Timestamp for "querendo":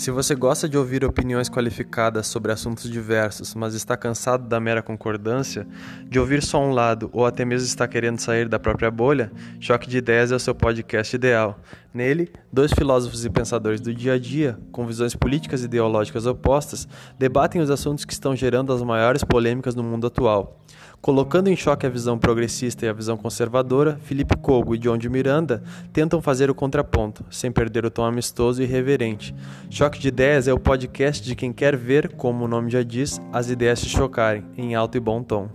7.86-8.18